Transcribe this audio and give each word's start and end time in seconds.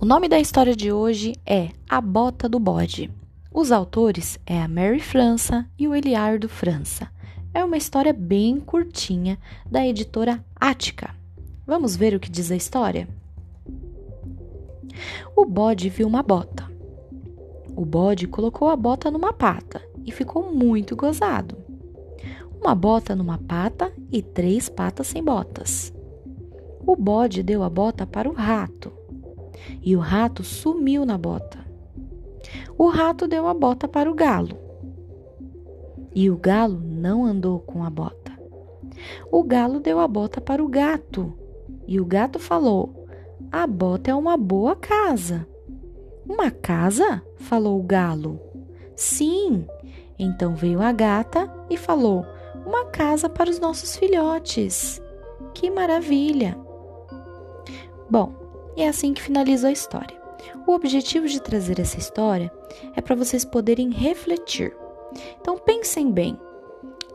O 0.00 0.04
nome 0.04 0.28
da 0.28 0.38
história 0.38 0.76
de 0.76 0.92
hoje 0.92 1.34
é 1.44 1.70
A 1.88 2.00
Bota 2.00 2.48
do 2.48 2.60
Bode. 2.60 3.10
Os 3.52 3.72
autores 3.72 4.38
é 4.46 4.62
a 4.62 4.68
Mary 4.68 5.00
França 5.00 5.68
e 5.76 5.88
o 5.88 5.94
Eliardo 5.94 6.48
França. 6.48 7.10
É 7.52 7.64
uma 7.64 7.76
história 7.76 8.12
bem 8.12 8.60
curtinha 8.60 9.36
da 9.68 9.84
editora 9.84 10.44
Ática. 10.54 11.12
Vamos 11.66 11.96
ver 11.96 12.14
o 12.14 12.20
que 12.20 12.30
diz 12.30 12.52
a 12.52 12.54
história? 12.54 13.08
O 15.34 15.44
bode 15.44 15.88
viu 15.88 16.06
uma 16.06 16.22
bota. 16.22 16.70
O 17.74 17.84
bode 17.84 18.28
colocou 18.28 18.68
a 18.68 18.76
bota 18.76 19.10
numa 19.10 19.32
pata 19.32 19.82
e 20.06 20.12
ficou 20.12 20.54
muito 20.54 20.94
gozado. 20.94 21.56
Uma 22.60 22.72
bota 22.72 23.16
numa 23.16 23.36
pata 23.36 23.92
e 24.12 24.22
três 24.22 24.68
patas 24.68 25.08
sem 25.08 25.24
botas. 25.24 25.92
O 26.86 26.94
bode 26.94 27.42
deu 27.42 27.64
a 27.64 27.68
bota 27.68 28.06
para 28.06 28.30
o 28.30 28.32
rato 28.32 28.97
e 29.82 29.96
o 29.96 30.00
rato 30.00 30.42
sumiu 30.42 31.04
na 31.04 31.18
bota. 31.18 31.58
O 32.76 32.88
rato 32.88 33.26
deu 33.26 33.46
a 33.46 33.54
bota 33.54 33.86
para 33.88 34.10
o 34.10 34.14
galo 34.14 34.68
e 36.14 36.28
o 36.30 36.36
galo 36.36 36.80
não 36.84 37.24
andou 37.24 37.60
com 37.60 37.84
a 37.84 37.90
bota. 37.90 38.32
O 39.30 39.44
galo 39.44 39.78
deu 39.78 40.00
a 40.00 40.08
bota 40.08 40.40
para 40.40 40.60
o 40.60 40.68
gato 40.68 41.32
e 41.86 42.00
o 42.00 42.04
gato 42.04 42.40
falou: 42.40 43.06
A 43.52 43.66
bota 43.68 44.10
é 44.10 44.14
uma 44.14 44.36
boa 44.36 44.74
casa. 44.74 45.46
Uma 46.26 46.50
casa? 46.50 47.22
falou 47.36 47.78
o 47.78 47.84
galo. 47.84 48.40
Sim. 48.96 49.64
Então 50.18 50.56
veio 50.56 50.82
a 50.82 50.90
gata 50.90 51.48
e 51.70 51.76
falou: 51.76 52.26
Uma 52.66 52.86
casa 52.86 53.28
para 53.28 53.48
os 53.48 53.60
nossos 53.60 53.96
filhotes. 53.96 55.00
Que 55.54 55.70
maravilha! 55.70 56.58
É 58.78 58.86
assim 58.86 59.12
que 59.12 59.20
finaliza 59.20 59.66
a 59.66 59.72
história. 59.72 60.16
O 60.64 60.72
objetivo 60.72 61.26
de 61.26 61.42
trazer 61.42 61.80
essa 61.80 61.98
história 61.98 62.52
é 62.94 63.00
para 63.00 63.16
vocês 63.16 63.44
poderem 63.44 63.90
refletir. 63.90 64.72
Então 65.40 65.58
pensem 65.58 66.12
bem. 66.12 66.38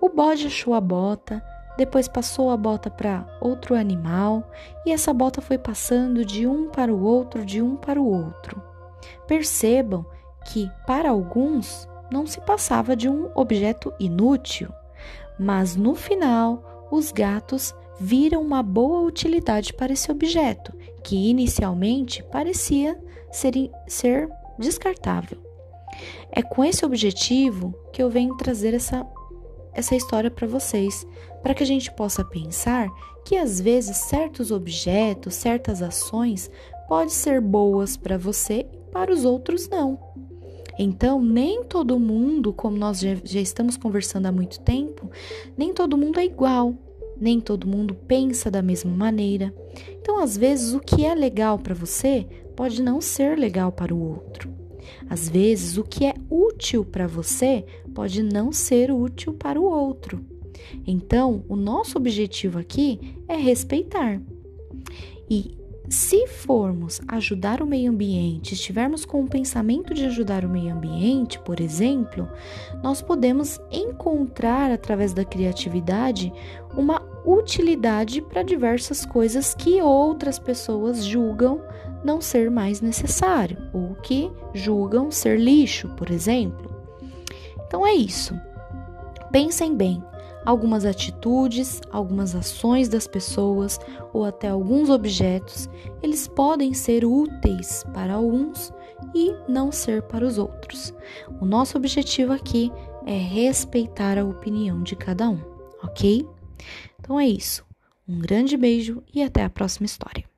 O 0.00 0.08
bode 0.08 0.48
achou 0.48 0.74
a 0.74 0.80
bota, 0.80 1.40
depois 1.76 2.08
passou 2.08 2.50
a 2.50 2.56
bota 2.56 2.90
para 2.90 3.24
outro 3.40 3.76
animal 3.76 4.42
e 4.84 4.90
essa 4.90 5.14
bota 5.14 5.40
foi 5.40 5.56
passando 5.56 6.24
de 6.24 6.44
um 6.44 6.70
para 6.70 6.92
o 6.92 7.04
outro, 7.04 7.44
de 7.44 7.62
um 7.62 7.76
para 7.76 8.02
o 8.02 8.04
outro. 8.04 8.60
Percebam 9.28 10.04
que 10.46 10.68
para 10.84 11.10
alguns 11.10 11.88
não 12.10 12.26
se 12.26 12.40
passava 12.40 12.96
de 12.96 13.08
um 13.08 13.30
objeto 13.32 13.92
inútil, 14.00 14.68
mas 15.38 15.76
no 15.76 15.94
final 15.94 16.88
os 16.90 17.12
gatos 17.12 17.72
viram 17.98 18.42
uma 18.42 18.62
boa 18.62 19.00
utilidade 19.00 19.72
para 19.72 19.92
esse 19.92 20.10
objeto, 20.10 20.72
que 21.02 21.28
inicialmente 21.28 22.22
parecia 22.24 22.98
ser, 23.30 23.70
ser 23.86 24.28
descartável. 24.58 25.38
É 26.30 26.42
com 26.42 26.64
esse 26.64 26.84
objetivo 26.84 27.74
que 27.92 28.02
eu 28.02 28.10
venho 28.10 28.36
trazer 28.36 28.74
essa, 28.74 29.06
essa 29.72 29.94
história 29.94 30.30
para 30.30 30.46
vocês, 30.46 31.06
para 31.42 31.54
que 31.54 31.62
a 31.62 31.66
gente 31.66 31.92
possa 31.92 32.24
pensar 32.24 32.88
que 33.24 33.36
às 33.36 33.60
vezes 33.60 33.96
certos 33.96 34.50
objetos, 34.50 35.34
certas 35.34 35.80
ações 35.80 36.50
podem 36.88 37.08
ser 37.08 37.40
boas 37.40 37.96
para 37.96 38.18
você 38.18 38.66
e 38.72 38.90
para 38.90 39.12
os 39.12 39.24
outros 39.24 39.68
não. 39.68 39.98
Então, 40.76 41.22
nem 41.22 41.62
todo 41.64 42.00
mundo, 42.00 42.52
como 42.52 42.76
nós 42.76 42.98
já, 42.98 43.14
já 43.22 43.40
estamos 43.40 43.76
conversando 43.76 44.26
há 44.26 44.32
muito 44.32 44.58
tempo, 44.60 45.08
nem 45.56 45.72
todo 45.72 45.96
mundo 45.96 46.18
é 46.18 46.24
igual 46.24 46.74
nem 47.20 47.40
todo 47.40 47.66
mundo 47.66 47.94
pensa 47.94 48.50
da 48.50 48.62
mesma 48.62 48.90
maneira. 48.90 49.54
Então, 50.00 50.18
às 50.18 50.36
vezes, 50.36 50.74
o 50.74 50.80
que 50.80 51.04
é 51.04 51.14
legal 51.14 51.58
para 51.58 51.74
você 51.74 52.26
pode 52.54 52.82
não 52.82 53.00
ser 53.00 53.38
legal 53.38 53.72
para 53.72 53.94
o 53.94 54.00
outro. 54.00 54.52
Às 55.08 55.28
vezes, 55.28 55.76
o 55.76 55.84
que 55.84 56.06
é 56.06 56.14
útil 56.30 56.84
para 56.84 57.06
você 57.06 57.64
pode 57.94 58.22
não 58.22 58.52
ser 58.52 58.90
útil 58.90 59.34
para 59.34 59.60
o 59.60 59.64
outro. 59.64 60.24
Então, 60.86 61.44
o 61.48 61.56
nosso 61.56 61.98
objetivo 61.98 62.58
aqui 62.58 63.16
é 63.28 63.36
respeitar. 63.36 64.20
E 65.28 65.56
se 65.88 66.26
formos 66.26 67.00
ajudar 67.08 67.60
o 67.60 67.66
meio 67.66 67.90
ambiente, 67.90 68.54
estivermos 68.54 69.04
com 69.04 69.22
o 69.22 69.28
pensamento 69.28 69.92
de 69.92 70.06
ajudar 70.06 70.44
o 70.44 70.48
meio 70.48 70.74
ambiente, 70.74 71.38
por 71.40 71.60
exemplo, 71.60 72.28
nós 72.82 73.02
podemos 73.02 73.60
encontrar 73.70 74.70
através 74.70 75.12
da 75.12 75.24
criatividade 75.24 76.32
uma 76.74 77.02
utilidade 77.26 78.22
para 78.22 78.42
diversas 78.42 79.04
coisas 79.04 79.54
que 79.54 79.80
outras 79.82 80.38
pessoas 80.38 81.04
julgam 81.04 81.60
não 82.02 82.20
ser 82.20 82.50
mais 82.50 82.80
necessário 82.80 83.58
ou 83.72 83.94
que 83.96 84.30
julgam 84.54 85.10
ser 85.10 85.38
lixo, 85.38 85.88
por 85.96 86.10
exemplo. 86.10 86.70
Então 87.66 87.86
é 87.86 87.92
isso. 87.92 88.38
Pensem 89.30 89.74
bem, 89.74 90.02
algumas 90.44 90.84
atitudes, 90.84 91.80
algumas 91.90 92.34
ações 92.34 92.88
das 92.88 93.06
pessoas 93.06 93.78
ou 94.12 94.24
até 94.24 94.48
alguns 94.48 94.90
objetos, 94.90 95.68
eles 96.02 96.28
podem 96.28 96.74
ser 96.74 97.04
úteis 97.04 97.84
para 97.92 98.14
alguns 98.14 98.72
e 99.14 99.34
não 99.48 99.72
ser 99.72 100.02
para 100.02 100.24
os 100.24 100.38
outros. 100.38 100.94
O 101.40 101.44
nosso 101.44 101.76
objetivo 101.76 102.32
aqui 102.32 102.70
é 103.06 103.16
respeitar 103.16 104.18
a 104.18 104.24
opinião 104.24 104.82
de 104.82 104.96
cada 104.96 105.28
um, 105.28 105.40
ok? 105.82 106.26
Então 107.00 107.18
é 107.18 107.26
isso. 107.26 107.64
Um 108.06 108.18
grande 108.18 108.56
beijo 108.56 109.02
e 109.12 109.22
até 109.22 109.42
a 109.44 109.50
próxima 109.50 109.86
história. 109.86 110.33